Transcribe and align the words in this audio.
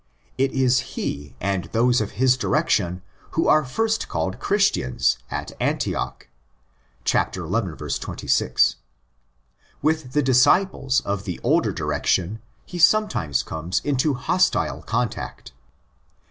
It 0.35 0.49
is 0.51 0.79
he 0.97 1.35
and 1.39 1.65
those 1.65 2.01
of 2.01 2.13
his 2.17 2.35
direction 2.35 3.03
who 3.37 3.47
are 3.47 3.63
first 3.63 4.07
called'' 4.09 4.39
Christians"' 4.39 5.19
at 5.29 5.51
Antioch 5.59 6.27
(xi. 7.05 7.19
26). 7.25 8.75
With 9.83 10.13
the'' 10.13 10.23
disciples' 10.23 11.01
of 11.01 11.25
the 11.25 11.39
older 11.43 11.71
direction 11.71 12.41
he 12.65 12.79
some 12.79 13.07
times 13.09 13.43
comes 13.43 13.79
into 13.83 14.15
hostile 14.15 14.81
contact. 14.81 15.51